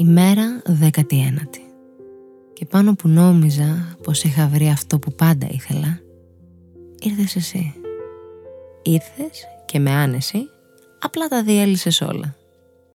[0.00, 1.60] Ημέρα δέκατη ένατη.
[2.52, 6.00] Και πάνω που νόμιζα πως είχα βρει αυτό που πάντα ήθελα,
[7.00, 7.74] ήρθες εσύ.
[8.82, 10.38] Ήρθες και με άνεση
[11.00, 12.36] απλά τα διέλυσες όλα.